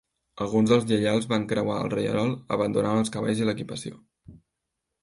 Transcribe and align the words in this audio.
Alguns 0.45 0.71
dels 0.71 0.87
lleials 0.91 1.27
van 1.35 1.45
creuar 1.51 1.77
el 1.83 1.93
rierol, 1.97 2.35
abandonant 2.59 3.05
els 3.05 3.17
cavalls 3.19 3.45
i 3.45 3.51
l'equipació. 3.51 4.03